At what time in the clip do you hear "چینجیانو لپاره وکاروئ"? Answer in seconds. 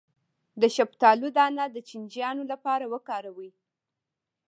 1.89-3.51